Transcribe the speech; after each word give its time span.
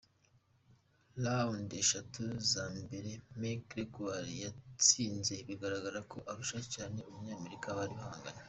Round 1.23 1.69
eshatu 1.81 2.21
za 2.51 2.65
mbere, 2.79 3.11
MacGregor 3.41 4.23
yazitsinze 4.41 5.33
bigaragara 5.47 5.99
ko 6.11 6.17
arusha 6.31 6.59
cyane 6.73 6.97
umunyamerika 7.09 7.67
bari 7.77 7.93
bahanganye. 7.99 8.39